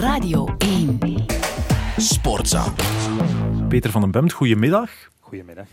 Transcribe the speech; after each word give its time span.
Radio 0.00 0.48
1. 0.58 0.98
Sportza. 1.96 2.72
Peter 3.68 3.90
van 3.90 4.00
den 4.00 4.10
Bemt, 4.10 4.32
goedemiddag. 4.32 4.90
Goedemiddag. 5.20 5.64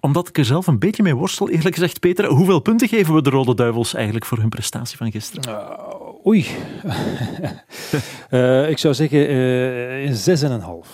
Omdat 0.00 0.28
ik 0.28 0.38
er 0.38 0.44
zelf 0.44 0.66
een 0.66 0.78
beetje 0.78 1.02
mee 1.02 1.14
worstel, 1.14 1.50
eerlijk 1.50 1.74
gezegd, 1.74 2.00
Peter, 2.00 2.26
hoeveel 2.26 2.60
punten 2.60 2.88
geven 2.88 3.14
we 3.14 3.22
de 3.22 3.30
Rode 3.30 3.54
Duivels 3.54 3.94
eigenlijk 3.94 4.24
voor 4.24 4.38
hun 4.38 4.48
prestatie 4.48 4.96
van 4.96 5.10
gisteren? 5.10 5.50
Uh, 5.50 6.26
oei. 6.26 6.46
uh, 8.30 8.68
ik 8.74 8.78
zou 8.78 8.94
zeggen 8.94 9.30
uh, 9.30 10.04
een 10.04 10.14
zes 10.14 10.42
en 10.42 10.50
een 10.50 10.60
half. 10.60 10.88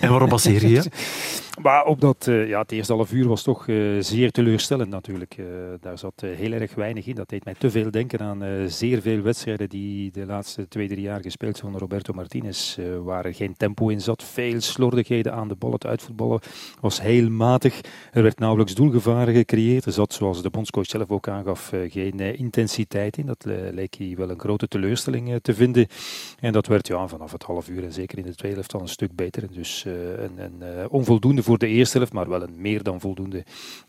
En 0.00 0.10
waarop 0.10 0.28
baseer 0.28 0.62
je 0.62 0.70
je? 0.70 0.82
Maar 1.62 1.84
op 1.84 2.00
dat, 2.00 2.26
uh, 2.26 2.48
ja, 2.48 2.60
het 2.60 2.72
eerste 2.72 2.92
half 2.92 3.12
uur 3.12 3.28
was 3.28 3.42
toch 3.42 3.66
uh, 3.66 4.02
zeer 4.02 4.30
teleurstellend 4.30 4.90
natuurlijk. 4.90 5.36
Uh, 5.36 5.46
daar 5.80 5.98
zat 5.98 6.20
heel 6.20 6.52
erg 6.52 6.74
weinig 6.74 7.06
in. 7.06 7.14
Dat 7.14 7.28
deed 7.28 7.44
mij 7.44 7.54
te 7.58 7.70
veel 7.70 7.90
denken 7.90 8.20
aan 8.20 8.68
zeer 8.70 9.00
veel 9.00 9.22
wedstrijden 9.22 9.68
die 9.68 10.10
de 10.10 10.26
laatste 10.26 10.68
twee, 10.68 10.88
drie 10.88 11.00
jaar 11.00 11.20
gespeeld 11.20 11.58
van 11.58 11.78
Roberto 11.78 12.12
Martinez. 12.12 12.78
waar 13.02 13.24
er 13.24 13.34
geen 13.34 13.56
tempo 13.56 13.88
in 13.88 14.00
zat. 14.00 14.22
Veel 14.22 14.60
slordigheden 14.60 15.32
aan 15.32 15.48
de 15.48 15.54
bal. 15.54 15.72
Het 15.72 15.86
uitvoetballen 15.86 16.40
was 16.80 17.00
heel 17.00 17.30
matig. 17.30 17.80
Er 18.12 18.22
werd 18.22 18.38
nauwelijks 18.38 18.74
doelgevaren 18.74 19.34
gecreëerd. 19.34 19.84
Er 19.84 19.92
zat, 19.92 20.12
zoals 20.12 20.42
de 20.42 20.50
bondscoach 20.50 20.86
zelf 20.86 21.10
ook 21.10 21.28
aangaf, 21.28 21.72
geen 21.88 22.20
intensiteit 22.20 23.16
in. 23.16 23.26
Dat 23.26 23.44
leek 23.72 23.94
hij 23.94 24.14
wel 24.16 24.30
een 24.30 24.40
grote 24.40 24.68
teleurstelling 24.68 25.38
te 25.42 25.54
vinden. 25.54 25.86
En 26.40 26.52
dat 26.52 26.66
werd 26.66 26.86
ja, 26.86 27.08
vanaf 27.08 27.32
het 27.32 27.42
half 27.42 27.68
uur 27.68 27.84
en 27.84 27.92
zeker 27.92 28.18
in 28.18 28.24
de 28.24 28.34
tweede 28.34 28.56
helft 28.56 28.74
al 28.74 28.80
een 28.80 28.88
stuk 28.88 29.14
beter. 29.14 29.52
Dus 29.52 29.84
een, 29.84 30.38
een 30.38 30.88
onvoldoende 30.88 31.42
voor 31.48 31.58
de 31.58 31.66
eerste 31.66 31.96
helft, 31.96 32.12
maar 32.12 32.28
wel 32.28 32.42
een 32.42 32.60
meer 32.60 32.82
dan 32.82 33.00
voldoende 33.00 33.44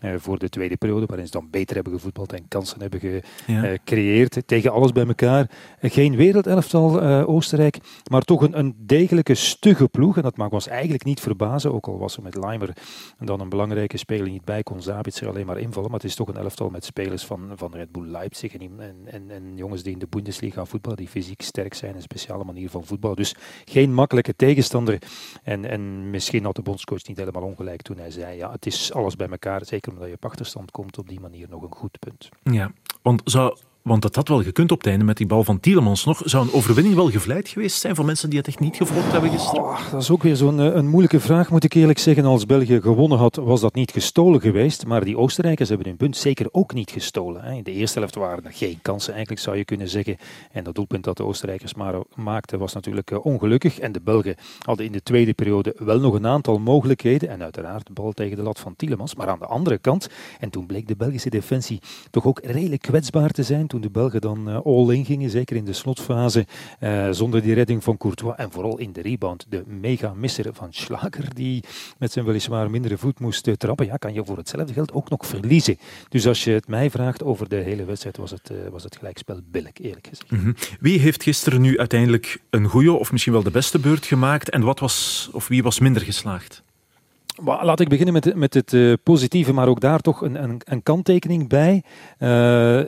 uh, 0.06 0.14
voor 0.18 0.40
de 0.40 0.50
tweede 0.50 0.78
periode, 0.78 1.06
waarin 1.06 1.26
ze 1.26 1.32
dan 1.32 1.48
beter 1.50 1.76
hebben 1.76 1.94
gevoetbald 1.94 2.34
en 2.34 2.48
kansen 2.48 2.82
hebben 2.82 3.00
gecreëerd. 3.00 4.34
Ja. 4.36 4.42
Uh, 4.42 4.48
tegen 4.48 4.72
alles 4.72 4.92
bij 4.92 5.06
elkaar. 5.06 5.50
Uh, 5.82 5.92
geen 5.92 6.16
wereldelftal 6.16 7.02
Oostenrijk, 7.26 7.78
maar 8.12 8.22
toch 8.22 8.42
een, 8.42 8.60
een, 8.60 8.76
degelijke 8.78 9.34
stugge 9.34 9.88
ploeg. 9.88 10.18
En 10.18 10.24
dat 10.24 10.38
mag 10.38 10.50
ons 10.50 10.68
eigenlijk 10.68 11.04
niet 11.04 11.20
verbazen, 11.20 11.74
ook 11.74 11.88
al 11.88 11.98
was 11.98 12.18
er 12.18 12.24
met 12.24 12.36
Leimer 12.36 12.74
dan 13.20 13.40
een 13.40 13.50
belangrijke 13.50 13.98
speler 13.98 14.30
niet 14.30 14.46
bij, 14.46 14.64
kon 14.64 14.82
Zabitzer 14.82 15.28
alleen 15.28 15.46
maar 15.46 15.58
invallen. 15.58 15.90
Maar 15.92 16.00
het 16.00 16.10
is 16.10 16.16
toch 16.16 16.28
een 16.28 16.38
elftal 16.38 16.70
met 16.70 16.86
spelers 16.86 17.26
van, 17.26 17.52
van 17.56 17.72
Red 17.74 17.92
Bull 17.92 18.08
Leipzig 18.08 18.54
en, 18.54 18.72
en, 19.06 19.30
en, 19.30 19.56
jongens 19.56 19.84
die 19.84 19.94
in 19.94 20.00
de 20.00 20.08
Bundesliga 20.10 20.66
voetballen, 20.66 20.98
die 20.98 21.08
fysiek 21.08 21.42
sterk 21.42 21.74
zijn, 21.74 21.96
een 21.96 22.02
speciale 22.02 22.44
manier 22.44 22.70
van 22.70 22.86
voetbal. 22.86 23.16
Dus 23.16 23.36
geen 23.66 23.94
makkelijke 23.94 24.36
tegenstander. 24.36 24.98
En, 25.44 25.66
en 25.66 26.10
misschien 26.10 26.44
had 26.44 26.56
de 26.56 26.62
bondscoach 26.62 27.08
niet 27.08 27.18
helemaal 27.18 27.44
ongelijk 27.50 27.82
toen 27.82 27.98
hij 27.98 28.12
zei, 28.12 28.38
ja, 28.38 28.52
het 28.52 28.66
is 28.66 28.94
alles 28.94 29.16
bij 29.16 29.28
elkaar, 29.28 29.66
zeker 29.66 29.92
omdat 29.92 30.08
je 30.08 30.14
op 30.14 30.26
achterstand 30.26 30.72
komt, 30.72 30.98
op 30.98 31.08
die 31.08 31.20
manier 31.20 31.50
nog 31.50 31.62
een 31.62 31.76
goed 31.76 32.00
punt. 32.00 32.30
Ja, 32.44 32.72
want 33.02 33.22
zou 33.26 33.58
want 33.82 34.02
dat 34.02 34.16
had 34.16 34.28
wel 34.28 34.44
gekund 34.44 34.72
op 34.72 34.78
het 34.78 34.88
einde 34.88 35.06
met 35.06 35.18
die 35.18 35.28
bal 35.28 35.44
van 35.44 35.60
Tielemans 35.60 36.06
nog. 36.06 36.22
Zou 36.26 36.48
een 36.48 36.54
overwinning 36.54 36.96
wel 36.96 37.10
gevleid 37.10 37.50
geweest 37.50 37.80
zijn 37.80 37.96
voor 37.96 38.06
mensen 38.06 38.30
die 38.30 38.38
het 38.38 38.48
echt 38.48 38.60
niet 38.60 38.76
gevolgd 38.76 39.12
hebben 39.12 39.30
gisteren? 39.30 39.64
Oh, 39.64 39.92
dat 39.92 40.02
is 40.02 40.10
ook 40.10 40.24
weer 40.24 40.36
zo'n 40.36 40.58
een 40.58 40.88
moeilijke 40.88 41.20
vraag, 41.20 41.50
moet 41.50 41.64
ik 41.64 41.74
eerlijk 41.74 42.00
zeggen. 42.00 42.26
Als 42.26 42.46
België 42.46 42.82
gewonnen 42.82 43.18
had, 43.18 43.36
was 43.36 43.62
dat 43.62 43.76
niet 43.76 43.92
gestolen 43.92 44.42
geweest. 44.42 44.86
Maar 44.86 45.04
die 45.04 45.18
Oostenrijkers 45.18 45.70
hebben 45.70 45.88
hun 45.88 45.98
punt 45.98 46.18
zeker 46.18 46.48
ook 46.52 46.74
niet 46.74 46.92
gestolen. 46.92 47.44
In 47.44 47.64
de 47.64 47.72
eerste 47.72 48.00
helft 48.00 48.16
waren 48.16 48.46
er 48.46 48.54
geen 48.54 48.80
kansen, 48.82 49.14
eigenlijk 49.14 49.42
zou 49.42 49.58
je 49.58 49.66
kunnen 49.66 49.90
zeggen. 49.90 50.18
En 50.52 50.64
dat 50.64 50.76
doelpunt 50.76 51.04
dat 51.04 51.18
de 51.18 51.24
Oostenrijkers 51.24 51.74
maar 51.74 51.96
maakten 52.16 52.60
was 52.60 52.74
natuurlijk 52.74 53.26
ongelukkig. 53.26 53.80
En 53.80 53.92
de 53.92 54.02
Belgen 54.02 54.36
hadden 54.60 54.86
in 54.86 54.92
de 54.92 55.04
tweede 55.04 55.34
periode 55.34 55.76
wel 55.78 56.00
nog 56.00 56.14
een 56.14 56.28
aantal 56.28 56.60
mogelijkheden. 56.60 57.30
En 57.30 57.44
uiteraard 57.44 57.88
de 57.88 57.94
bal 57.94 58.12
tegen 58.12 58.38
de 58.38 58.44
lat 58.44 58.60
van 58.60 58.76
Tielemans. 58.76 59.16
Maar 59.16 59.28
aan 59.28 59.40
de 59.40 59.46
andere 59.46 59.78
kant, 59.78 60.10
en 60.40 60.50
toen 60.50 60.66
bleek 60.66 60.88
de 60.88 60.96
Belgische 60.96 61.30
defensie 61.30 61.82
toch 62.10 62.26
ook 62.26 62.40
redelijk 62.44 62.82
kwetsbaar 62.82 63.30
te 63.30 63.44
zijn 63.44 63.68
toen 63.70 63.82
de 63.82 63.90
Belgen 63.90 64.22
dan 64.22 64.50
uh, 64.50 64.60
all-in 64.64 65.06
gingen, 65.06 65.30
zeker 65.30 65.56
in 65.56 65.66
de 65.66 65.74
slotfase, 65.74 66.46
uh, 66.80 67.08
zonder 67.12 67.42
die 67.42 67.54
redding 67.54 67.84
van 67.84 67.98
Courtois 67.98 68.36
en 68.36 68.52
vooral 68.52 68.78
in 68.78 68.94
de 68.94 69.02
rebound, 69.02 69.46
de 69.50 69.64
mega-misser 69.68 70.54
van 70.54 70.68
Schlager, 70.74 71.36
die 71.36 71.64
met 71.98 72.12
zijn 72.12 72.26
weliswaar 72.26 72.70
mindere 72.70 72.98
voet 72.98 73.20
moest 73.20 73.48
uh, 73.48 73.54
trappen, 73.54 73.86
ja, 73.86 73.98
kan 73.98 74.14
je 74.14 74.26
voor 74.26 74.38
hetzelfde 74.38 74.74
geld 74.74 74.94
ook 74.94 75.10
nog 75.10 75.26
verliezen. 75.26 75.78
Dus 76.10 76.28
als 76.28 76.44
je 76.44 76.52
het 76.52 76.68
mij 76.68 76.90
vraagt 76.90 77.24
over 77.24 77.50
de 77.50 77.56
hele 77.56 77.86
wedstrijd, 77.86 78.18
was 78.18 78.32
het, 78.32 78.52
was 78.72 78.84
het 78.84 78.96
gelijkspel 78.96 79.40
billig, 79.52 79.72
eerlijk 79.74 80.08
gezegd. 80.08 80.30
-hmm. 80.30 80.56
Wie 80.80 81.00
heeft 81.00 81.24
gisteren 81.24 81.62
nu 81.62 81.78
uiteindelijk 81.78 82.42
een 82.50 82.66
goede 82.66 82.92
of 82.92 83.12
misschien 83.12 83.34
wel 83.34 83.44
de 83.44 83.52
beste 83.52 83.80
beurt 83.80 84.06
gemaakt 84.06 84.50
en 84.50 84.62
wat 84.62 84.80
was, 84.80 85.30
of 85.32 85.48
wie 85.48 85.64
was 85.64 85.80
minder 85.80 86.02
geslaagd? 86.02 86.64
Laat 87.46 87.80
ik 87.80 87.90
beginnen 87.90 88.14
met, 88.14 88.36
met 88.36 88.54
het 88.54 88.74
uh, 88.74 88.94
positieve, 89.04 89.54
maar 89.54 89.68
ook 89.68 89.80
daar 89.80 90.00
toch 90.00 90.22
een, 90.22 90.44
een, 90.44 90.62
een 90.64 90.84
kanttekening 90.84 91.50
bij. 91.50 91.84
Uh, 92.20 92.30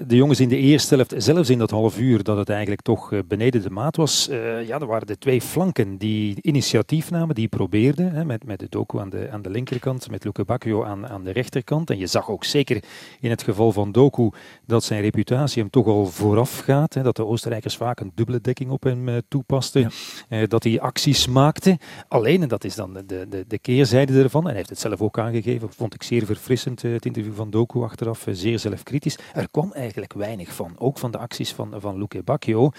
de 0.08 0.16
jongens 0.16 0.40
in 0.40 0.50
de 0.50 0.58
eerste 0.58 0.96
helft, 0.96 1.14
zelfs 1.18 1.50
in 1.50 1.58
dat 1.58 1.70
half 1.70 2.00
uur 2.00 2.24
dat 2.24 2.38
het 2.38 2.50
eigenlijk 2.50 2.82
toch 2.82 3.12
uh, 3.12 3.20
beneden 3.28 3.62
de 3.62 3.70
maat 3.70 3.96
was, 3.96 4.30
ja, 4.66 4.80
er 4.80 4.86
waren 4.86 5.08
de 5.08 5.18
twee 5.18 5.42
flanken 5.42 5.98
die 5.98 6.38
initiatief 6.42 7.12
namen, 7.12 7.36
die 7.36 7.48
probeerden, 7.48 8.12
hè, 8.12 8.26
met, 8.26 8.46
met 8.46 8.60
de 8.60 8.68
Doku 8.70 9.00
aan 9.00 9.10
de, 9.10 9.30
aan 9.32 9.42
de 9.42 9.50
linkerkant, 9.50 10.10
met 10.10 10.24
Luke 10.24 10.44
Bacchio 10.44 10.84
aan, 10.84 11.08
aan 11.08 11.24
de 11.24 11.32
rechterkant. 11.32 11.90
En 11.90 11.98
je 11.98 12.08
zag 12.08 12.30
ook 12.30 12.44
zeker 12.44 12.84
in 13.20 13.30
het 13.30 13.44
geval 13.44 13.72
van 13.72 13.92
Doku 13.92 14.30
dat 14.66 14.84
zijn 14.84 15.02
reputatie 15.02 15.62
hem 15.62 15.72
toch 15.72 15.88
al 15.88 16.06
vooraf 16.06 16.60
gaat, 16.60 16.94
hè, 16.94 17.04
dat 17.04 17.16
de 17.16 17.26
Oostenrijkers 17.26 17.78
vaak 17.78 18.00
een 18.00 18.12
dubbele 18.16 18.42
dekking 18.42 18.70
op 18.70 18.84
hem 18.84 19.22
toepasten, 19.28 19.92
ja. 20.30 20.46
dat 20.46 20.64
hij 20.64 20.80
acties 20.80 21.28
maakte. 21.28 21.78
Alleen, 22.08 22.42
en 22.42 22.48
dat 22.48 22.64
is 22.64 22.76
dan 22.76 22.94
de, 22.94 23.26
de, 23.30 23.46
de 23.48 23.60
keerzijde 23.60 24.24
ervan, 24.24 24.41
en 24.42 24.48
hij 24.48 24.58
heeft 24.58 24.70
het 24.70 24.80
zelf 24.80 25.02
ook 25.02 25.20
aangegeven, 25.20 25.74
vond 25.74 25.94
ik 25.94 26.04
zeer 26.04 26.26
verfrissend, 26.26 26.82
het 26.82 27.06
interview 27.06 27.34
van 27.34 27.50
Doku 27.50 27.82
achteraf, 27.82 28.26
zeer 28.32 28.60
zelfkritisch. 28.60 29.18
Er 29.34 29.50
kwam 29.52 29.72
eigenlijk 29.72 30.14
weinig 30.14 30.54
van, 30.54 30.76
ook 30.78 30.98
van 30.98 31.12
de 31.12 31.18
acties 31.18 31.54
van, 31.54 31.74
van 31.78 31.98
Luque 31.98 32.24
Bacchio. 32.24 32.72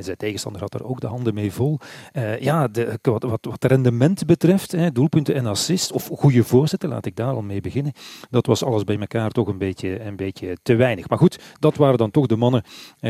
Zijn 0.00 0.16
tegenstander 0.16 0.60
had 0.60 0.74
er 0.74 0.84
ook 0.84 1.00
de 1.00 1.06
handen 1.06 1.34
mee 1.34 1.52
vol. 1.52 1.78
Uh, 2.12 2.40
ja, 2.40 2.68
de, 2.68 2.98
wat, 3.02 3.24
wat, 3.24 3.64
rendement 3.64 4.26
betreft, 4.26 4.72
hè, 4.72 4.92
doelpunten 4.92 5.34
en 5.34 5.46
assist, 5.46 5.92
of 5.92 6.10
goede 6.12 6.44
voorzetten, 6.44 6.88
laat 6.88 7.06
ik 7.06 7.16
daar 7.16 7.34
al 7.34 7.42
mee 7.42 7.60
beginnen, 7.60 7.92
dat 8.30 8.46
was 8.46 8.64
alles 8.64 8.84
bij 8.84 8.98
elkaar 8.98 9.30
toch 9.30 9.48
een 9.48 9.58
beetje, 9.58 10.00
een 10.00 10.16
beetje 10.16 10.56
te 10.62 10.74
weinig. 10.74 11.08
Maar 11.08 11.18
goed, 11.18 11.38
dat 11.58 11.76
waren 11.76 11.98
dan 11.98 12.10
toch 12.10 12.26
de 12.26 12.36
mannen 12.36 12.62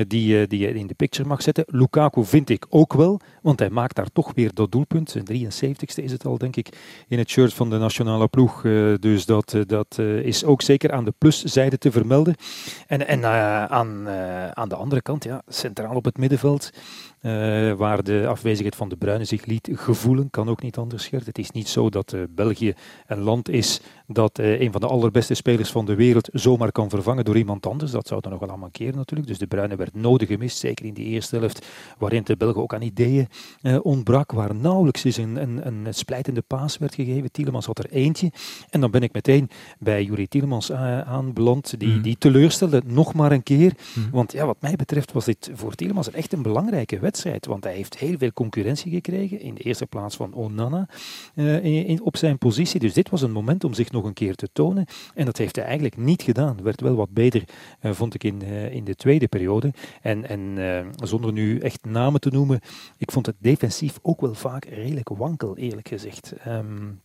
die, 0.06 0.46
die 0.46 0.58
je 0.58 0.74
in 0.74 0.86
de 0.86 0.94
picture 0.94 1.28
mag 1.28 1.42
zetten. 1.42 1.64
Lukaku 1.66 2.24
vind 2.24 2.50
ik 2.50 2.66
ook 2.68 2.92
wel, 2.92 3.20
want 3.42 3.58
hij 3.58 3.70
maakt 3.70 3.96
daar 3.96 4.12
toch 4.12 4.32
weer 4.34 4.50
dat 4.54 4.72
doelpunt. 4.72 5.10
Zijn 5.10 5.24
73ste 5.32 6.04
is 6.04 6.12
het 6.12 6.26
al, 6.26 6.38
denk 6.38 6.56
ik, 6.56 6.67
in 7.08 7.18
het 7.18 7.28
shirt 7.28 7.54
van 7.54 7.70
de 7.70 7.78
nationale 7.78 8.28
ploeg. 8.28 8.64
Uh, 8.64 8.94
dus 9.00 9.26
dat, 9.26 9.52
uh, 9.52 9.62
dat 9.66 9.96
uh, 10.00 10.24
is 10.24 10.44
ook 10.44 10.62
zeker 10.62 10.92
aan 10.92 11.04
de 11.04 11.14
pluszijde 11.18 11.78
te 11.78 11.90
vermelden. 11.90 12.34
En, 12.86 13.06
en 13.06 13.24
aan, 13.70 14.08
aan 14.54 14.68
de 14.68 14.74
andere 14.76 15.02
kant, 15.02 15.24
ja, 15.24 15.42
centraal 15.48 15.94
op 15.94 16.04
het 16.04 16.18
middenveld, 16.18 16.70
waar 17.76 18.02
de 18.02 18.26
afwezigheid 18.28 18.76
van 18.76 18.88
de 18.88 18.96
Bruyne 18.96 19.24
zich 19.24 19.44
liet 19.44 19.68
gevoelen, 19.72 20.30
kan 20.30 20.48
ook 20.48 20.62
niet 20.62 20.76
anders, 20.76 21.06
Gert. 21.06 21.26
Het 21.26 21.38
is 21.38 21.50
niet 21.50 21.68
zo 21.68 21.90
dat 21.90 22.16
België 22.30 22.74
een 23.06 23.20
land 23.20 23.48
is 23.48 23.80
dat 24.06 24.38
een 24.38 24.72
van 24.72 24.80
de 24.80 24.86
allerbeste 24.86 25.34
spelers 25.34 25.70
van 25.70 25.84
de 25.84 25.94
wereld 25.94 26.28
zomaar 26.32 26.72
kan 26.72 26.90
vervangen 26.90 27.24
door 27.24 27.36
iemand 27.36 27.66
anders. 27.66 27.90
Dat 27.90 28.06
zou 28.06 28.20
dan 28.20 28.30
nog 28.30 28.40
wel 28.40 28.50
aan 28.50 28.58
mankeren 28.58 28.96
natuurlijk. 28.96 29.28
Dus 29.28 29.38
de 29.38 29.46
Bruyne 29.46 29.76
werd 29.76 29.94
nodig 29.94 30.28
gemist, 30.28 30.58
zeker 30.58 30.84
in 30.84 30.94
die 30.94 31.06
eerste 31.06 31.36
helft, 31.36 31.66
waarin 31.98 32.22
de 32.24 32.36
Belgen 32.36 32.62
ook 32.62 32.74
aan 32.74 32.82
ideeën 32.82 33.28
ontbrak, 33.82 34.32
waar 34.32 34.54
nauwelijks 34.54 35.04
eens 35.04 35.16
een, 35.16 35.36
een, 35.36 35.66
een 35.66 35.94
splijtende 35.94 36.42
paas 36.42 36.78
werd 36.78 36.94
gegeven. 36.94 37.32
Tielemans 37.32 37.66
had 37.66 37.78
er 37.78 37.90
eentje. 37.90 38.32
En 38.70 38.80
dan 38.80 38.90
ben 38.90 39.02
ik 39.02 39.12
meteen 39.12 39.50
bij 39.78 40.04
Juri 40.04 40.28
Tielemans 40.28 40.72
aanbeland, 40.72 41.78
die, 41.78 41.88
mm. 41.88 42.02
die 42.02 42.18
teleurstelde 42.18 42.82
nog 42.86 43.14
maar 43.14 43.32
een 43.32 43.42
keer. 43.42 43.72
Mm. 43.94 44.10
Want 44.10 44.32
ja, 44.32 44.46
wat 44.46 44.60
mij 44.60 44.76
betreft 44.76 45.12
was 45.12 45.24
dit 45.24 45.50
voor 45.54 45.74
Tielemans 45.74 46.10
echt 46.10 46.32
een 46.32 46.42
belangrijke 46.42 46.98
wedstrijd. 46.98 47.07
Want 47.40 47.64
hij 47.64 47.74
heeft 47.74 47.98
heel 47.98 48.18
veel 48.18 48.32
concurrentie 48.32 48.92
gekregen. 48.92 49.40
In 49.40 49.54
de 49.54 49.62
eerste 49.62 49.86
plaats 49.86 50.16
van 50.16 50.34
Onana 50.34 50.88
uh, 51.34 51.64
in, 51.64 52.02
op 52.02 52.16
zijn 52.16 52.38
positie. 52.38 52.80
Dus 52.80 52.92
dit 52.92 53.10
was 53.10 53.22
een 53.22 53.32
moment 53.32 53.64
om 53.64 53.74
zich 53.74 53.90
nog 53.90 54.04
een 54.04 54.12
keer 54.12 54.34
te 54.34 54.48
tonen. 54.52 54.86
En 55.14 55.24
dat 55.24 55.36
heeft 55.36 55.56
hij 55.56 55.64
eigenlijk 55.64 55.96
niet 55.96 56.22
gedaan. 56.22 56.62
Werd 56.62 56.80
wel 56.80 56.94
wat 56.94 57.10
beter, 57.10 57.44
uh, 57.82 57.92
vond 57.92 58.14
ik, 58.14 58.24
in, 58.24 58.42
uh, 58.42 58.74
in 58.74 58.84
de 58.84 58.94
tweede 58.94 59.28
periode. 59.28 59.72
En, 60.02 60.28
en 60.28 60.56
zonder 60.96 61.32
nu 61.32 61.58
echt 61.58 61.84
namen 61.84 62.20
te 62.20 62.30
noemen, 62.30 62.60
ik 62.96 63.10
vond 63.10 63.26
het 63.26 63.36
defensief 63.38 63.98
ook 64.02 64.20
wel 64.20 64.34
vaak 64.34 64.64
redelijk 64.64 65.08
wankel, 65.08 65.56
eerlijk 65.56 65.88
gezegd. 65.88 66.34
Um, 66.46 67.00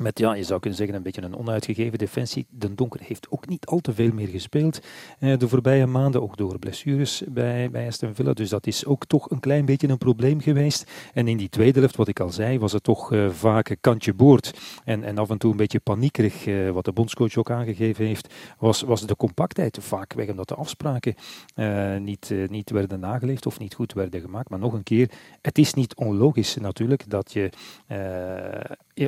met, 0.00 0.18
ja, 0.18 0.34
je 0.34 0.42
zou 0.42 0.60
kunnen 0.60 0.78
zeggen, 0.78 0.96
een 0.96 1.02
beetje 1.02 1.22
een 1.22 1.36
onuitgegeven 1.36 1.98
defensie. 1.98 2.46
De 2.50 2.74
Donker 2.74 3.00
heeft 3.02 3.30
ook 3.30 3.48
niet 3.48 3.66
al 3.66 3.78
te 3.78 3.94
veel 3.94 4.12
meer 4.12 4.28
gespeeld 4.28 4.80
eh, 5.18 5.38
de 5.38 5.48
voorbije 5.48 5.86
maanden, 5.86 6.22
ook 6.22 6.36
door 6.36 6.58
blessures 6.58 7.22
bij, 7.28 7.70
bij 7.70 7.86
Aston 7.86 8.14
Villa. 8.14 8.32
Dus 8.32 8.48
dat 8.48 8.66
is 8.66 8.86
ook 8.86 9.06
toch 9.06 9.30
een 9.30 9.40
klein 9.40 9.64
beetje 9.64 9.88
een 9.88 9.98
probleem 9.98 10.40
geweest. 10.40 10.90
En 11.12 11.28
in 11.28 11.36
die 11.36 11.48
tweede 11.48 11.78
helft, 11.78 11.96
wat 11.96 12.08
ik 12.08 12.20
al 12.20 12.30
zei, 12.30 12.58
was 12.58 12.72
het 12.72 12.82
toch 12.82 13.12
uh, 13.12 13.30
vaak 13.30 13.76
kantje 13.80 14.14
boord. 14.14 14.58
En, 14.84 15.04
en 15.04 15.18
af 15.18 15.30
en 15.30 15.38
toe 15.38 15.50
een 15.50 15.56
beetje 15.56 15.80
paniekerig, 15.80 16.46
uh, 16.46 16.70
wat 16.70 16.84
de 16.84 16.92
bondscoach 16.92 17.36
ook 17.36 17.50
aangegeven 17.50 18.06
heeft, 18.06 18.34
was, 18.58 18.82
was 18.82 19.06
de 19.06 19.16
compactheid 19.16 19.78
vaak 19.80 20.12
weg, 20.12 20.28
omdat 20.28 20.48
de 20.48 20.54
afspraken 20.54 21.14
uh, 21.56 21.96
niet, 21.96 22.34
niet 22.48 22.70
werden 22.70 23.00
nageleefd 23.00 23.46
of 23.46 23.58
niet 23.58 23.74
goed 23.74 23.92
werden 23.92 24.20
gemaakt. 24.20 24.48
Maar 24.48 24.58
nog 24.58 24.72
een 24.72 24.82
keer, 24.82 25.10
het 25.42 25.58
is 25.58 25.74
niet 25.74 25.94
onlogisch 25.94 26.56
natuurlijk 26.56 27.10
dat 27.10 27.32
je 27.32 27.50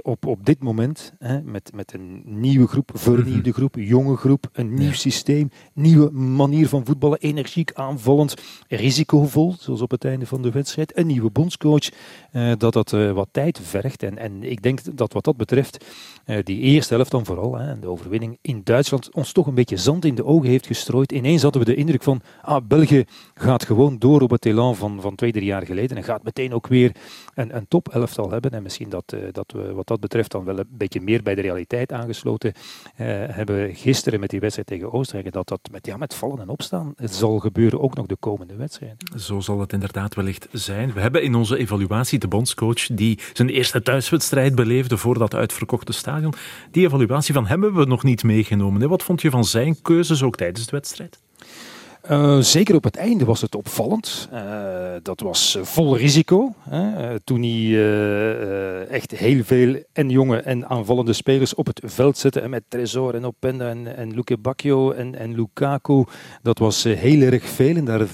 op, 0.03 0.27
op 0.27 0.47
dit 0.47 0.63
moment 0.63 0.76
moment. 0.77 1.13
Hè, 1.19 1.43
met, 1.43 1.71
met 1.75 1.93
een 1.93 2.23
nieuwe 2.25 2.67
groep, 2.67 2.91
vernieuwde 2.95 3.53
groep, 3.53 3.75
jonge 3.79 4.17
groep, 4.17 4.49
een 4.53 4.75
nieuw 4.75 4.93
systeem, 4.93 5.51
nieuwe 5.73 6.11
manier 6.11 6.69
van 6.69 6.85
voetballen, 6.85 7.19
energiek, 7.19 7.73
aanvallend, 7.75 8.35
risicovol, 8.69 9.55
zoals 9.59 9.81
op 9.81 9.91
het 9.91 10.05
einde 10.05 10.27
van 10.27 10.43
de 10.43 10.51
wedstrijd. 10.51 10.97
Een 10.99 11.07
nieuwe 11.07 11.31
bondscoach, 11.31 11.89
uh, 12.33 12.53
dat 12.59 12.73
dat 12.73 12.93
uh, 12.93 13.13
wat 13.13 13.29
tijd 13.31 13.61
vergt. 13.63 14.03
En, 14.03 14.19
en 14.19 14.43
ik 14.43 14.63
denk 14.63 14.97
dat 14.97 15.13
wat 15.13 15.25
dat 15.25 15.37
betreft, 15.37 15.85
uh, 16.27 16.39
die 16.45 16.61
eerste 16.61 16.95
helft 16.95 17.11
dan 17.11 17.25
vooral, 17.25 17.55
hè, 17.55 17.79
de 17.79 17.89
overwinning 17.89 18.39
in 18.41 18.61
Duitsland, 18.65 19.15
ons 19.15 19.33
toch 19.33 19.47
een 19.47 19.55
beetje 19.55 19.77
zand 19.77 20.05
in 20.05 20.15
de 20.15 20.25
ogen 20.25 20.49
heeft 20.49 20.67
gestrooid. 20.67 21.13
Ineens 21.13 21.43
hadden 21.43 21.61
we 21.61 21.67
de 21.67 21.77
indruk 21.77 22.03
van, 22.03 22.21
ah, 22.43 22.67
België 22.67 23.05
gaat 23.35 23.65
gewoon 23.65 23.99
door 23.99 24.21
op 24.21 24.31
het 24.31 24.47
elan 24.47 24.77
van, 24.77 25.01
van 25.01 25.15
twee, 25.15 25.33
drie 25.33 25.45
jaar 25.45 25.67
geleden 25.67 25.97
en 25.97 26.05
gaat 26.05 26.23
meteen 26.23 26.55
ook 26.55 26.67
weer 26.67 26.93
een, 27.37 27.57
een 27.57 27.69
top 27.69 27.89
elftal 27.89 28.31
hebben. 28.31 28.51
En 28.51 28.63
misschien 28.63 28.89
dat, 28.89 29.17
dat 29.33 29.53
we 29.53 29.73
wat 29.73 29.87
dat 29.87 30.01
betreft 30.01 30.31
dan 30.31 30.45
wel 30.45 30.59
een 30.59 30.69
beetje 30.69 31.01
meer 31.01 31.23
bij 31.23 31.35
de 31.35 31.41
realiteit 31.41 31.93
aangesloten 31.93 32.53
hebben 32.97 33.75
gisteren 33.75 34.21
met 34.21 34.31
die 34.31 34.41
wedstrijd 34.41 34.69
tegen 34.69 34.93
Oostenrijk. 34.93 35.33
Dat 35.33 35.49
dat 35.49 35.61
met, 35.71 35.87
ja, 35.87 35.97
met 35.97 36.15
vallen 36.15 36.41
en 36.41 36.49
opstaan 36.49 36.95
zal 37.03 37.39
gebeuren, 37.39 37.81
ook 37.81 37.95
nog 37.95 38.07
de 38.07 38.17
komende 38.17 38.57
wedstrijd. 38.57 39.11
Zo 39.17 39.41
zal 39.41 39.61
het 39.61 39.73
inderdaad 39.73 40.15
wellicht 40.15 40.49
zijn. 40.53 40.93
We 40.93 41.01
hebben 41.01 41.23
in 41.23 41.35
onze 41.35 41.57
evaluatie 41.57 42.19
de 42.19 42.29
bondscoach 42.29 42.87
die 42.87 43.19
zijn 43.33 43.49
eerste 43.49 43.83
thuiswedstrijd 43.83 44.55
beleefde 44.55 44.97
voor 44.97 45.19
dat 45.19 45.35
uitverkochte 45.35 45.93
stadion. 45.93 46.35
Die 46.71 46.87
evaluatie 46.87 47.35
van 47.35 47.47
hem 47.47 47.63
hebben 47.63 47.81
we 47.81 47.89
nog 47.89 48.03
niet 48.03 48.23
meegenomen. 48.25 48.89
Wat 48.89 49.03
vond 49.03 49.23
je 49.23 49.31
van 49.31 49.45
zijn 49.45 49.83
keuzes 49.83 50.23
ook 50.23 50.37
tijdens 50.37 50.67
de 50.67 50.77
wedstrijd? 50.77 51.25
Uh, 52.11 52.39
zeker 52.39 52.75
op 52.75 52.85
het 52.85 52.97
einde 52.97 53.25
was 53.25 53.41
het 53.41 53.55
opvallend. 53.55 54.29
Uh, 54.33 54.41
dat 55.03 55.21
was 55.21 55.59
vol 55.63 55.97
risico. 55.97 56.55
Hè. 56.69 57.21
Toen 57.21 57.43
hij 57.43 58.87
echt 58.89 59.11
heel 59.11 59.45
veel 59.45 59.83
en 59.93 60.11
jonge 60.11 60.41
en 60.41 60.69
aanvallende 60.69 61.13
spelers 61.13 61.55
op 61.55 61.67
het 61.67 61.81
veld 61.85 62.19
zette. 62.19 62.41
En 62.41 62.51
met 62.51 62.63
Tresor 62.69 63.15
en 63.15 63.27
Openda 63.27 63.69
en, 63.69 63.97
en 63.97 64.15
Luke 64.15 64.39
Bacchio 64.39 64.91
en, 64.91 65.15
en 65.15 65.35
Lukaku. 65.35 66.05
Dat 66.43 66.59
was 66.59 66.83
heel 66.83 67.21
erg 67.21 67.45
veel. 67.45 67.77
En 67.77 67.85
daar 67.85 68.07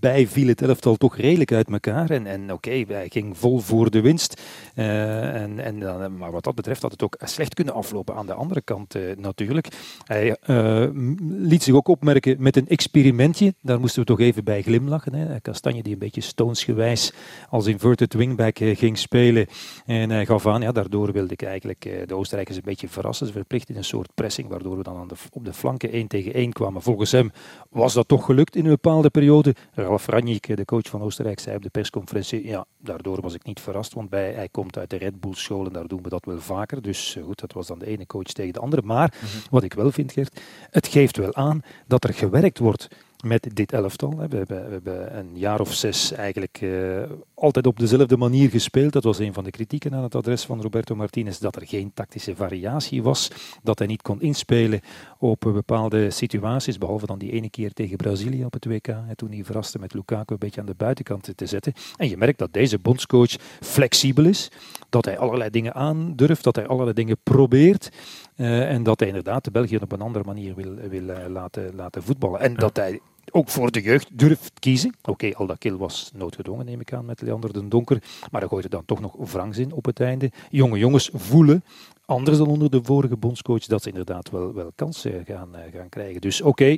bij 0.00 0.26
viel 0.26 0.46
het 0.46 0.62
elftal 0.62 0.96
toch 0.96 1.16
redelijk 1.16 1.52
uit 1.52 1.70
elkaar. 1.70 2.10
En, 2.10 2.26
en 2.26 2.42
oké, 2.42 2.52
okay, 2.52 2.84
hij 2.88 3.08
ging 3.08 3.38
vol 3.38 3.58
voor 3.58 3.90
de 3.90 4.00
winst. 4.00 4.42
Uh, 4.74 5.34
en, 5.42 5.58
en, 5.58 6.16
maar 6.16 6.32
wat 6.32 6.44
dat 6.44 6.54
betreft 6.54 6.82
had 6.82 6.90
het 6.90 7.02
ook 7.02 7.16
slecht 7.22 7.54
kunnen 7.54 7.74
aflopen 7.74 8.14
aan 8.14 8.26
de 8.26 8.34
andere 8.34 8.60
kant 8.60 8.96
uh, 8.96 9.16
natuurlijk. 9.16 9.68
Hij 10.04 10.36
uh, 10.46 10.86
liet 11.28 11.62
zich 11.62 11.74
ook 11.74 11.88
opmerken 11.88 12.36
met 12.38 12.56
een 12.56 12.68
experimentje. 12.68 13.54
Daar 13.62 13.80
moesten 13.80 14.00
we 14.00 14.06
toch 14.06 14.20
even 14.20 14.44
bij 14.44 14.62
glimlachen. 14.62 15.14
Hè. 15.14 15.40
Kastanje 15.40 15.82
die 15.82 15.92
een 15.92 15.98
beetje 15.98 16.20
stonesgewijs 16.20 17.12
als 17.48 17.66
inverted 17.66 18.14
wingback 18.14 18.58
ging 18.58 18.98
spelen. 18.98 19.46
En 19.86 20.10
hij 20.10 20.26
gaf 20.26 20.46
aan, 20.46 20.60
ja, 20.60 20.72
daardoor 20.72 21.12
wilde 21.12 21.32
ik 21.32 21.42
eigenlijk 21.42 21.88
de 22.06 22.14
Oostenrijkers 22.14 22.56
een 22.56 22.62
beetje 22.64 22.88
verrassen. 22.88 23.26
Ze 23.26 23.32
verplichten 23.32 23.76
een 23.76 23.84
soort 23.84 24.14
pressing, 24.14 24.48
waardoor 24.48 24.76
we 24.76 24.82
dan 24.82 24.96
aan 24.96 25.08
de, 25.08 25.14
op 25.32 25.44
de 25.44 25.52
flanken 25.52 25.92
1 25.92 26.06
tegen 26.06 26.34
1 26.34 26.52
kwamen. 26.52 26.82
Volgens 26.82 27.12
hem 27.12 27.32
was 27.70 27.92
dat 27.92 28.08
toch 28.08 28.24
gelukt 28.24 28.56
in 28.56 28.64
een 28.64 28.70
bepaalde 28.70 29.10
periode. 29.10 29.54
Ralf 29.90 30.06
Ranjik, 30.06 30.56
de 30.56 30.64
coach 30.64 30.88
van 30.88 31.02
Oostenrijk, 31.02 31.40
zei 31.40 31.56
op 31.56 31.62
de 31.62 31.68
persconferentie, 31.68 32.46
ja, 32.46 32.64
daardoor 32.78 33.20
was 33.20 33.34
ik 33.34 33.44
niet 33.44 33.60
verrast, 33.60 33.94
want 33.94 34.10
bij, 34.10 34.32
hij 34.32 34.48
komt 34.48 34.78
uit 34.78 34.90
de 34.90 34.96
Red 34.96 35.20
Bull 35.20 35.34
school 35.34 35.66
en 35.66 35.72
daar 35.72 35.86
doen 35.86 36.02
we 36.02 36.08
dat 36.08 36.24
wel 36.24 36.40
vaker. 36.40 36.82
Dus 36.82 37.16
eh, 37.16 37.24
goed, 37.24 37.40
dat 37.40 37.52
was 37.52 37.66
dan 37.66 37.78
de 37.78 37.86
ene 37.86 38.06
coach 38.06 38.22
tegen 38.22 38.52
de 38.52 38.60
andere. 38.60 38.82
Maar 38.82 39.14
mhm. 39.16 39.26
wat 39.50 39.62
ik 39.62 39.72
wel 39.72 39.90
vind, 39.90 40.12
Gert, 40.12 40.40
het 40.70 40.88
geeft 40.88 41.16
wel 41.16 41.34
aan 41.34 41.62
dat 41.86 42.04
er 42.04 42.14
gewerkt 42.14 42.58
wordt 42.58 42.88
met 43.22 43.48
dit 43.52 43.72
elftal. 43.72 44.10
We 44.16 44.20
hebben, 44.20 44.46
we 44.46 44.54
hebben 44.54 45.18
een 45.18 45.30
jaar 45.34 45.60
of 45.60 45.74
zes 45.74 46.12
eigenlijk 46.12 46.60
uh, 46.60 47.02
altijd 47.34 47.66
op 47.66 47.78
dezelfde 47.78 48.16
manier 48.16 48.50
gespeeld. 48.50 48.92
Dat 48.92 49.04
was 49.04 49.18
een 49.18 49.32
van 49.32 49.44
de 49.44 49.50
kritieken 49.50 49.94
aan 49.94 50.02
het 50.02 50.14
adres 50.14 50.44
van 50.44 50.60
Roberto 50.60 50.94
Martinez, 50.94 51.38
dat 51.38 51.56
er 51.56 51.66
geen 51.66 51.90
tactische 51.94 52.36
variatie 52.36 53.02
was, 53.02 53.30
dat 53.62 53.78
hij 53.78 53.88
niet 53.88 54.02
kon 54.02 54.20
inspelen 54.20 54.80
op 55.18 55.40
bepaalde 55.40 56.10
situaties, 56.10 56.78
behalve 56.78 57.06
dan 57.06 57.18
die 57.18 57.32
ene 57.32 57.50
keer 57.50 57.72
tegen 57.72 57.96
Brazilië 57.96 58.44
op 58.44 58.52
het 58.52 58.64
WK, 58.64 58.88
en 58.88 59.16
toen 59.16 59.30
hij 59.30 59.44
verraste 59.44 59.78
met 59.78 59.94
Lukaku 59.94 60.32
een 60.32 60.38
beetje 60.38 60.60
aan 60.60 60.66
de 60.66 60.74
buitenkant 60.76 61.32
te 61.36 61.46
zetten. 61.46 61.72
En 61.96 62.08
je 62.08 62.16
merkt 62.16 62.38
dat 62.38 62.52
deze 62.52 62.78
bondscoach 62.78 63.36
flexibel 63.60 64.24
is, 64.24 64.50
dat 64.88 65.04
hij 65.04 65.18
allerlei 65.18 65.50
dingen 65.50 65.74
aandurft, 65.74 66.44
dat 66.44 66.56
hij 66.56 66.66
allerlei 66.66 66.94
dingen 66.94 67.16
probeert, 67.22 67.90
uh, 68.36 68.70
en 68.70 68.82
dat 68.82 68.98
hij 68.98 69.08
inderdaad 69.08 69.44
de 69.44 69.50
België 69.50 69.76
op 69.76 69.92
een 69.92 70.00
andere 70.00 70.24
manier 70.24 70.54
wil, 70.54 70.74
wil 70.74 71.08
uh, 71.08 71.16
laten, 71.28 71.74
laten 71.74 72.02
voetballen. 72.02 72.40
En 72.40 72.54
dat 72.54 72.76
hij 72.76 73.00
ook 73.32 73.48
voor 73.48 73.70
de 73.70 73.80
jeugd 73.80 74.18
durft 74.18 74.52
kiezen. 74.58 74.94
Oké, 74.98 75.10
okay, 75.10 75.30
Aldakil 75.32 75.76
was 75.76 76.10
noodgedwongen, 76.14 76.66
neem 76.66 76.80
ik 76.80 76.92
aan, 76.92 77.04
met 77.04 77.20
Leander 77.20 77.52
den 77.52 77.68
Donker. 77.68 78.02
Maar 78.30 78.40
dan 78.40 78.48
gooide 78.48 78.68
dan 78.68 78.84
toch 78.84 79.00
nog 79.00 79.16
Franks 79.24 79.58
in 79.58 79.72
op 79.72 79.84
het 79.84 80.00
einde. 80.00 80.30
Jonge 80.50 80.78
jongens 80.78 81.10
voelen, 81.14 81.64
anders 82.04 82.38
dan 82.38 82.46
onder 82.46 82.70
de 82.70 82.80
vorige 82.82 83.16
bondscoach, 83.16 83.64
dat 83.64 83.82
ze 83.82 83.88
inderdaad 83.88 84.30
wel, 84.30 84.54
wel 84.54 84.72
kansen 84.74 85.24
gaan, 85.24 85.48
uh, 85.54 85.60
gaan 85.74 85.88
krijgen. 85.88 86.20
Dus 86.20 86.40
oké, 86.40 86.76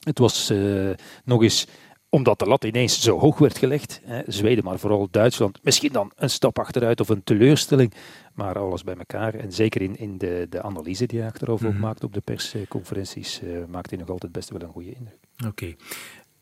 het 0.00 0.18
was 0.18 0.50
uh, 0.50 0.90
nog 1.24 1.42
eens 1.42 1.66
omdat 2.14 2.38
de 2.38 2.46
lat 2.46 2.64
ineens 2.64 3.00
zo 3.00 3.18
hoog 3.18 3.38
werd 3.38 3.58
gelegd. 3.58 4.00
Hè, 4.04 4.22
Zweden, 4.26 4.64
maar 4.64 4.78
vooral 4.78 5.08
Duitsland. 5.10 5.58
Misschien 5.62 5.92
dan 5.92 6.12
een 6.16 6.30
stap 6.30 6.58
achteruit 6.58 7.00
of 7.00 7.08
een 7.08 7.24
teleurstelling. 7.24 7.92
Maar 8.34 8.58
alles 8.58 8.84
bij 8.84 8.94
elkaar. 8.94 9.34
En 9.34 9.52
zeker 9.52 9.82
in, 9.82 9.96
in 9.96 10.18
de, 10.18 10.46
de 10.50 10.62
analyse 10.62 11.06
die 11.06 11.18
hij 11.18 11.28
achterover 11.28 11.66
mm 11.66 11.72
-hmm. 11.72 11.80
maakt 11.80 12.04
op 12.04 12.14
de 12.14 12.20
persconferenties, 12.20 13.40
uh, 13.42 13.64
maakt 13.68 13.90
hij 13.90 13.98
nog 13.98 14.08
altijd 14.08 14.32
best 14.32 14.50
wel 14.50 14.60
een 14.60 14.68
goede 14.68 14.92
indruk. 14.92 15.18
Oké. 15.36 15.48
Okay. 15.48 15.76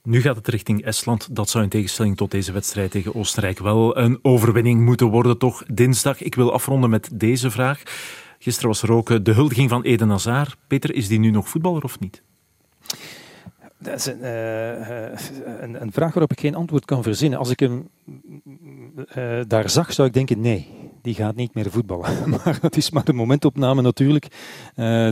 Nu 0.02 0.20
gaat 0.20 0.36
het 0.36 0.48
richting 0.48 0.84
Estland. 0.84 1.36
Dat 1.36 1.50
zou 1.50 1.64
in 1.64 1.70
tegenstelling 1.70 2.16
tot 2.16 2.30
deze 2.30 2.52
wedstrijd 2.52 2.90
tegen 2.90 3.14
Oostenrijk 3.14 3.58
wel 3.58 3.96
een 3.98 4.18
overwinning 4.22 4.84
moeten 4.84 5.06
worden, 5.06 5.38
toch? 5.38 5.62
Dinsdag. 5.66 6.20
Ik 6.20 6.34
wil 6.34 6.52
afronden 6.52 6.90
met 6.90 7.10
deze 7.12 7.50
vraag. 7.50 7.82
Gisteren 8.38 8.68
was 8.68 8.82
er 8.82 8.92
ook 8.92 9.24
de 9.24 9.32
huldiging 9.32 9.68
van 9.70 9.82
Eden 9.82 10.08
Hazard. 10.08 10.56
Peter, 10.66 10.94
is 10.94 11.08
die 11.08 11.18
nu 11.18 11.30
nog 11.30 11.48
voetballer 11.48 11.82
of 11.82 12.00
niet? 12.00 12.22
Dat 13.82 13.94
is 13.94 14.06
een, 14.06 14.18
uh, 14.20 15.08
een, 15.60 15.82
een, 15.82 15.92
vraag 15.92 16.12
waarop 16.12 16.32
ik 16.32 16.40
geen 16.40 16.54
antwoord 16.54 16.84
kan 16.84 17.02
verzinnen. 17.02 17.38
Als 17.38 17.50
ik 17.50 17.60
hem 17.60 17.88
uh, 19.16 19.40
daar 19.46 19.70
zag, 19.70 19.92
zou 19.92 20.08
ik 20.08 20.14
denken: 20.14 20.40
nee, 20.40 20.68
die 21.02 21.14
gaat 21.14 21.34
niet 21.34 21.54
meer 21.54 21.70
voetballen. 21.70 22.28
maar 22.44 22.58
dat 22.60 22.76
is 22.76 22.90
maar 22.90 23.08
een 23.08 23.14
momentopname 23.14 23.82
natuurlijk. 23.82 24.26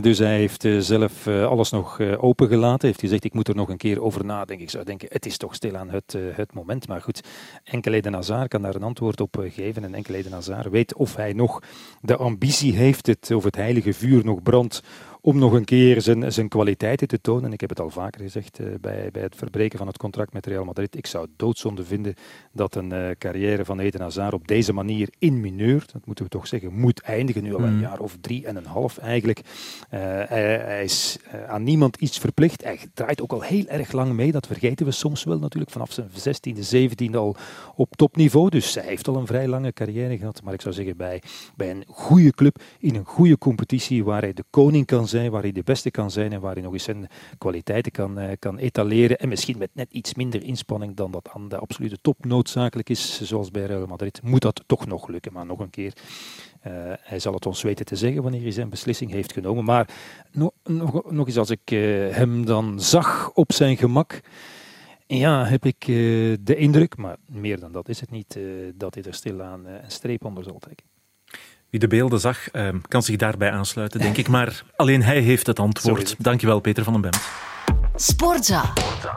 Dus 0.01 0.17
hij 0.17 0.37
heeft 0.37 0.67
zelf 0.79 1.27
alles 1.27 1.71
nog 1.71 1.99
opengelaten. 2.01 2.87
Heeft 2.87 2.99
gezegd: 2.99 3.23
ik 3.23 3.33
moet 3.33 3.47
er 3.47 3.55
nog 3.55 3.69
een 3.69 3.77
keer 3.77 4.01
over 4.01 4.25
nadenken. 4.25 4.65
Ik 4.65 4.71
zou 4.71 4.83
denken: 4.83 5.07
het 5.11 5.25
is 5.25 5.37
toch 5.37 5.55
stilaan 5.55 5.89
het, 5.89 6.17
het 6.31 6.53
moment. 6.53 6.87
Maar 6.87 7.01
goed, 7.01 7.21
enkel 7.63 7.93
Eden 7.93 8.13
Hazard 8.13 8.47
kan 8.47 8.61
daar 8.61 8.75
een 8.75 8.83
antwoord 8.83 9.21
op 9.21 9.45
geven. 9.49 9.83
En 9.83 9.93
enkel 9.93 10.15
Eden 10.15 10.31
Hazard 10.31 10.69
weet 10.69 10.95
of 10.95 11.15
hij 11.15 11.33
nog 11.33 11.61
de 12.01 12.15
ambitie 12.15 12.73
heeft, 12.73 13.07
het, 13.07 13.31
of 13.31 13.43
het 13.43 13.55
heilige 13.55 13.93
vuur 13.93 14.25
nog 14.25 14.43
brandt 14.43 14.81
om 15.21 15.37
nog 15.37 15.53
een 15.53 15.65
keer 15.65 16.01
zijn, 16.01 16.33
zijn 16.33 16.47
kwaliteiten 16.47 17.07
te 17.07 17.21
tonen. 17.21 17.53
Ik 17.53 17.61
heb 17.61 17.69
het 17.69 17.79
al 17.79 17.89
vaker 17.89 18.21
gezegd 18.21 18.59
uh, 18.59 18.67
bij, 18.81 19.09
bij 19.11 19.21
het 19.21 19.35
verbreken 19.35 19.77
van 19.77 19.87
het 19.87 19.97
contract 19.97 20.33
met 20.33 20.45
Real 20.45 20.63
Madrid. 20.63 20.97
Ik 20.97 21.07
zou 21.07 21.27
doodzonde 21.35 21.83
vinden 21.83 22.13
dat 22.51 22.75
een 22.75 22.93
uh, 22.93 23.09
carrière 23.17 23.65
van 23.65 23.79
Eden 23.79 24.01
Hazard 24.01 24.33
op 24.33 24.47
deze 24.47 24.73
manier 24.73 25.09
in 25.19 25.39
mineur, 25.39 25.83
dat 25.93 26.05
moeten 26.05 26.23
we 26.25 26.31
toch 26.31 26.47
zeggen, 26.47 26.73
moet 26.73 27.01
eindigen. 27.01 27.43
Nu 27.43 27.55
al 27.55 27.63
een 27.63 27.73
mm. 27.73 27.81
jaar 27.81 27.99
of 27.99 28.17
drie 28.21 28.45
en 28.45 28.55
een 28.55 28.65
half 28.65 28.97
eigenlijk. 28.97 29.39
Uh, 29.39 29.99
hij, 30.01 30.57
hij, 30.57 30.83
is 30.83 31.17
aan 31.47 31.63
niemand 31.63 31.95
iets 31.95 32.17
verplicht. 32.17 32.63
Hij 32.63 32.79
draait 32.93 33.21
ook 33.21 33.31
al 33.31 33.41
heel 33.41 33.65
erg 33.67 33.91
lang 33.91 34.13
mee. 34.13 34.31
Dat 34.31 34.47
vergeten 34.47 34.85
we 34.85 34.91
soms 34.91 35.23
wel 35.23 35.39
natuurlijk. 35.39 35.71
Vanaf 35.71 35.91
zijn 35.91 36.09
16e, 36.09 36.89
17e 36.89 37.15
al 37.15 37.35
op 37.75 37.95
topniveau. 37.95 38.49
Dus 38.49 38.75
hij 38.75 38.85
heeft 38.85 39.07
al 39.07 39.15
een 39.15 39.27
vrij 39.27 39.47
lange 39.47 39.73
carrière 39.73 40.17
gehad. 40.17 40.41
Maar 40.43 40.53
ik 40.53 40.61
zou 40.61 40.73
zeggen, 40.73 40.97
bij, 40.97 41.21
bij 41.55 41.71
een 41.71 41.83
goede 41.87 42.31
club, 42.31 42.61
in 42.79 42.95
een 42.95 43.05
goede 43.05 43.37
competitie, 43.37 44.03
waar 44.03 44.21
hij 44.21 44.33
de 44.33 44.43
koning 44.49 44.85
kan 44.85 45.07
zijn, 45.09 45.31
waar 45.31 45.41
hij 45.41 45.51
de 45.51 45.63
beste 45.63 45.91
kan 45.91 46.11
zijn 46.11 46.33
en 46.33 46.41
waar 46.41 46.53
hij 46.53 46.61
nog 46.61 46.73
eens 46.73 46.83
zijn 46.83 47.07
kwaliteiten 47.37 47.91
kan, 47.91 48.19
uh, 48.19 48.31
kan 48.39 48.57
etaleren. 48.57 49.17
En 49.17 49.29
misschien 49.29 49.57
met 49.57 49.69
net 49.73 49.91
iets 49.91 50.13
minder 50.13 50.43
inspanning 50.43 50.95
dan 50.95 51.11
dat 51.11 51.29
aan 51.33 51.49
de 51.49 51.57
absolute 51.57 51.97
top 52.01 52.25
noodzakelijk 52.25 52.89
is, 52.89 53.21
zoals 53.21 53.51
bij 53.51 53.65
Real 53.65 53.85
Madrid, 53.85 54.21
moet 54.23 54.41
dat 54.41 54.63
toch 54.65 54.85
nog 54.85 55.07
lukken. 55.07 55.33
Maar 55.33 55.45
nog 55.45 55.59
een 55.59 55.69
keer, 55.69 55.93
uh, 56.67 56.73
hij 56.99 57.19
zal 57.19 57.33
het 57.33 57.45
ons 57.45 57.61
weten 57.61 57.85
te 57.85 57.95
zeggen 57.95 58.21
wanneer 58.21 58.41
hij 58.41 58.51
zijn 58.51 58.69
beslissing 58.69 59.11
heeft 59.11 59.33
genomen. 59.33 59.63
Maar 59.63 59.89
no, 60.31 60.51
nog, 60.63 61.11
nog 61.11 61.27
eens, 61.27 61.37
als 61.37 61.49
ik 61.49 61.71
uh, 61.71 62.15
hem 62.15 62.45
dan 62.45 62.79
zag 62.79 63.31
op 63.33 63.51
zijn 63.51 63.77
gemak. 63.77 64.21
Ja, 65.07 65.45
heb 65.45 65.65
ik 65.65 65.85
de 66.45 66.55
indruk, 66.55 66.97
maar 66.97 67.17
meer 67.25 67.59
dan 67.59 67.71
dat 67.71 67.89
is 67.89 67.99
het 67.99 68.11
niet, 68.11 68.39
dat 68.75 68.93
hij 68.93 69.03
er 69.03 69.13
stilaan 69.13 69.65
een 69.65 69.91
streep 69.91 70.25
onder 70.25 70.43
zal 70.43 70.59
trekken. 70.59 70.88
Wie 71.69 71.79
de 71.79 71.87
beelden 71.87 72.19
zag, 72.19 72.53
uh, 72.53 72.69
kan 72.87 73.03
zich 73.03 73.15
daarbij 73.15 73.51
aansluiten, 73.51 73.99
denk 73.99 74.17
ik. 74.17 74.27
Maar 74.27 74.63
alleen 74.75 75.03
hij 75.03 75.19
heeft 75.19 75.47
het 75.47 75.59
antwoord. 75.59 76.15
Dankjewel, 76.17 76.59
Peter 76.59 76.83
van 76.83 77.01
den. 77.01 77.11
Sportza. 77.95 78.73
Sportza. 78.75 79.13